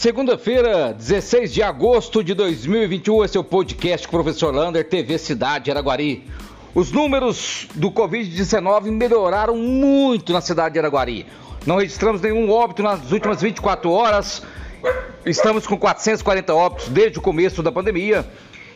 [0.00, 6.26] Segunda-feira, 16 de agosto de 2021, esse é o podcast Professor Lander, TV Cidade Araguari.
[6.74, 11.26] Os números do Covid-19 melhoraram muito na cidade de Araguari.
[11.66, 14.42] Não registramos nenhum óbito nas últimas 24 horas.
[15.26, 18.26] Estamos com 440 óbitos desde o começo da pandemia.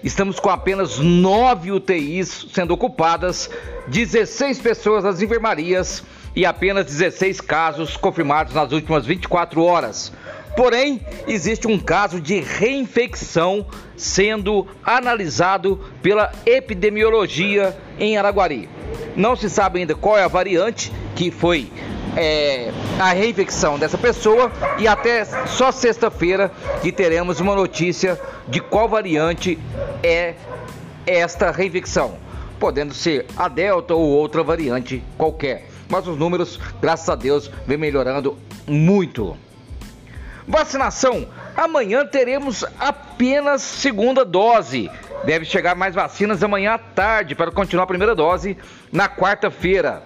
[0.03, 3.49] Estamos com apenas 9 UTIs sendo ocupadas,
[3.89, 6.05] 16 pessoas nas enfermarias
[6.37, 10.13] e apenas 16 casos confirmados nas últimas 24 horas.
[10.57, 18.69] Porém, existe um caso de reinfecção sendo analisado pela epidemiologia em Araguari.
[19.17, 21.71] Não se sabe ainda qual é a variante que foi
[22.17, 26.51] é, a reinfecção dessa pessoa e até só sexta-feira
[26.83, 29.59] que teremos uma notícia de qual variante
[30.03, 30.35] é
[31.07, 32.17] esta reinfecção,
[32.59, 35.69] podendo ser a Delta ou outra variante qualquer.
[35.89, 39.37] Mas os números, graças a Deus, vem melhorando muito.
[40.47, 41.27] Vacinação.
[41.57, 44.91] Amanhã teremos apenas segunda dose.
[45.25, 48.57] Deve chegar mais vacinas amanhã à tarde para continuar a primeira dose
[48.93, 50.03] na quarta-feira.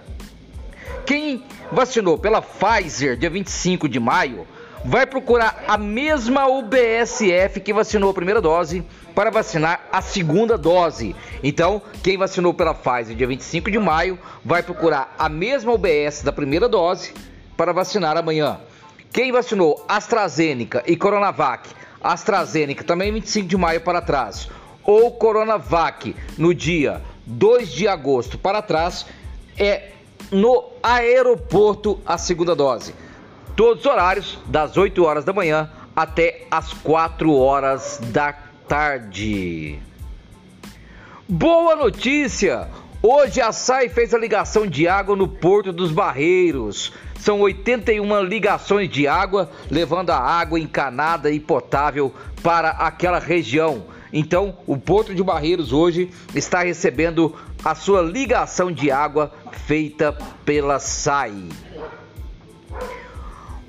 [1.05, 4.47] Quem vacinou pela Pfizer dia 25 de maio
[4.85, 11.15] vai procurar a mesma UBSF que vacinou a primeira dose para vacinar a segunda dose.
[11.43, 16.31] Então, quem vacinou pela Pfizer dia 25 de maio vai procurar a mesma UBS da
[16.31, 17.13] primeira dose
[17.57, 18.59] para vacinar amanhã.
[19.11, 21.69] Quem vacinou AstraZeneca e Coronavac,
[22.01, 24.49] AstraZeneca também 25 de maio para trás,
[24.83, 29.05] ou Coronavac no dia 2 de agosto para trás,
[29.57, 29.91] é
[30.31, 32.93] no aeroporto a segunda dose.
[33.55, 38.31] Todos os horários, das 8 horas da manhã até as 4 horas da
[38.67, 39.79] tarde.
[41.27, 42.67] Boa notícia!
[43.01, 46.91] Hoje a SAI fez a ligação de água no Porto dos Barreiros.
[47.17, 53.85] São 81 ligações de água, levando a água encanada e potável para aquela região.
[54.11, 57.33] Então, o Porto de Barreiros hoje está recebendo
[57.63, 59.31] a sua ligação de água
[59.65, 61.47] feita pela SAI.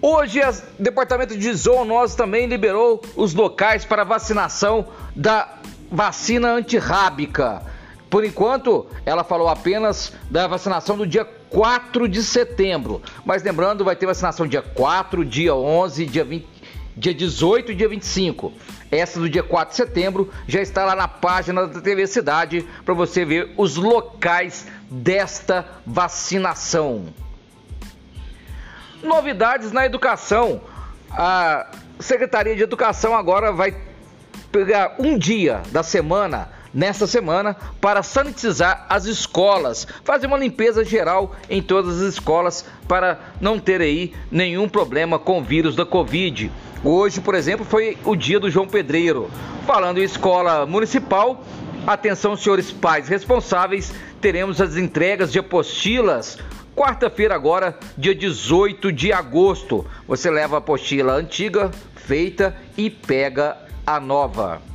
[0.03, 7.63] Hoje, o Departamento de Zoonose também liberou os locais para vacinação da vacina antirrábica.
[8.11, 13.01] Por enquanto, ela falou apenas da vacinação do dia 4 de setembro.
[13.25, 16.47] Mas lembrando, vai ter vacinação dia 4, dia 11, dia 20,
[16.97, 18.53] dia 18 e dia 25.
[18.91, 22.95] Essa do dia 4 de setembro já está lá na página da TV Cidade para
[22.95, 27.15] você ver os locais desta vacinação.
[29.05, 30.61] Novidades na educação.
[31.13, 31.71] A
[32.01, 33.77] Secretaria de Educação agora vai
[34.51, 41.35] pegar um dia da semana nesta semana para sanitizar as escolas, fazer uma limpeza geral
[41.49, 46.51] em todas as escolas para não ter aí nenhum problema com o vírus da Covid.
[46.83, 49.31] Hoje, por exemplo, foi o dia do João Pedreiro.
[49.67, 51.45] Falando em escola municipal,
[51.87, 56.39] atenção, senhores pais responsáveis, teremos as entregas de apostilas.
[56.75, 59.85] Quarta-feira, agora, dia 18 de agosto.
[60.09, 64.70] Você leva a apostila antiga, feita e pega a nova.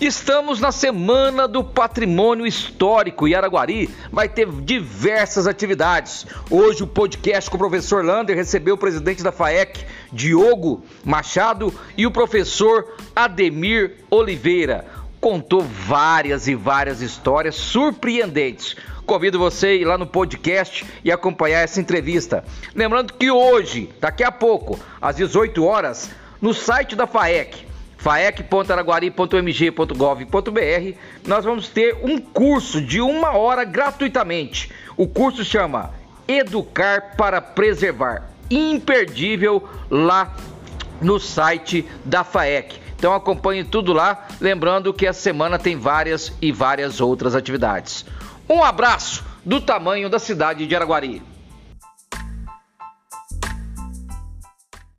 [0.00, 6.26] Estamos na Semana do Patrimônio Histórico e Araguari vai ter diversas atividades.
[6.50, 12.06] Hoje o podcast com o professor Lander recebeu o presidente da FAEC, Diogo Machado, e
[12.06, 14.86] o professor Ademir Oliveira.
[15.20, 18.76] Contou várias e várias histórias surpreendentes.
[19.04, 22.42] Convido você a ir lá no podcast e acompanhar essa entrevista.
[22.74, 26.08] Lembrando que hoje, daqui a pouco, às 18 horas,
[26.40, 27.68] no site da FAEC,
[28.00, 30.96] faec.araguari.mg.gov.br,
[31.26, 34.70] nós vamos ter um curso de uma hora gratuitamente.
[34.96, 35.92] O curso chama
[36.26, 38.30] Educar para Preservar.
[38.50, 40.34] Imperdível lá
[41.00, 42.80] no site da FAEC.
[42.96, 48.04] Então acompanhe tudo lá, lembrando que a semana tem várias e várias outras atividades.
[48.48, 51.22] Um abraço do tamanho da cidade de Araguari.